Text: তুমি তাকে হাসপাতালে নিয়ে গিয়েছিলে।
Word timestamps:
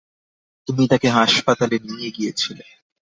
তুমি 0.67 0.83
তাকে 0.87 1.07
হাসপাতালে 1.09 1.77
নিয়ে 1.79 2.09
গিয়েছিলে। 2.11 2.65